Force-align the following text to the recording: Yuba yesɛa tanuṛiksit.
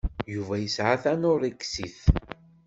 Yuba 0.33 0.55
yesɛa 0.59 0.95
tanuṛiksit. 1.03 1.99